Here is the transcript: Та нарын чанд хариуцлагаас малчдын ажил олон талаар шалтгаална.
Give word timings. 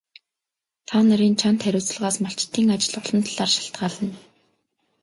Та 0.87 0.95
нарын 1.07 1.33
чанд 1.41 1.59
хариуцлагаас 1.63 2.17
малчдын 2.23 2.73
ажил 2.75 2.93
олон 2.99 3.21
талаар 3.25 3.51
шалтгаална. 3.53 4.11